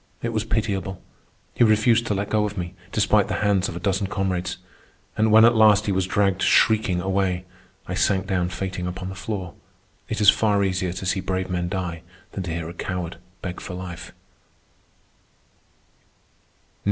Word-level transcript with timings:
It 0.23 0.29
was 0.33 0.45
pitiable. 0.45 0.99
He 1.53 1.63
refused 1.63 2.07
to 2.07 2.15
let 2.15 2.31
go 2.31 2.43
of 2.43 2.57
me, 2.57 2.73
despite 2.91 3.27
the 3.27 3.35
hands 3.45 3.69
of 3.69 3.75
a 3.75 3.79
dozen 3.79 4.07
comrades. 4.07 4.57
And 5.15 5.31
when 5.31 5.45
at 5.45 5.53
last 5.55 5.85
he 5.85 5.91
was 5.91 6.07
dragged 6.07 6.41
shrieking 6.41 6.99
away, 6.99 7.45
I 7.87 7.93
sank 7.93 8.25
down 8.25 8.49
fainting 8.49 8.87
upon 8.87 9.09
the 9.09 9.13
floor. 9.13 9.53
It 10.09 10.19
is 10.19 10.31
far 10.31 10.63
easier 10.63 10.91
to 10.91 11.05
see 11.05 11.19
brave 11.19 11.51
men 11.51 11.69
die 11.69 12.01
than 12.31 12.41
to 12.45 12.51
hear 12.51 12.67
a 12.67 12.73
coward 12.73 13.17
beg 13.43 13.59
for 13.61 13.75
life. 13.75 14.11